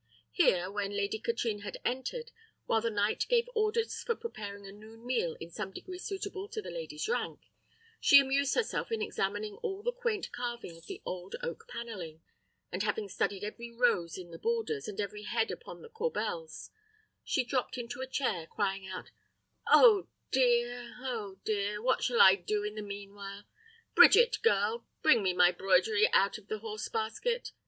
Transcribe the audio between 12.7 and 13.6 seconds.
and having studied